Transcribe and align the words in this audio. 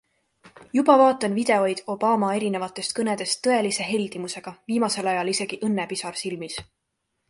Juba 0.77 0.95
vaatan 1.01 1.35
videoid 1.39 1.83
Obama 1.95 2.31
erinevatest 2.39 2.97
kõnedest 3.03 3.45
tõelise 3.49 3.89
heldimusega, 3.93 4.59
viimasel 4.73 5.15
ajal 5.17 5.35
isegi 5.39 5.65
õnnepisar 5.71 6.23
silmis. 6.27 6.63